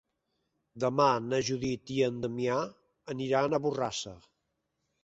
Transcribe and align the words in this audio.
Demà 0.83 1.05
na 1.27 1.41
Judit 1.51 1.93
i 1.99 1.99
en 2.09 2.17
Damià 2.25 2.59
aniran 3.17 3.53
a 3.61 3.65
Borrassà. 3.69 4.17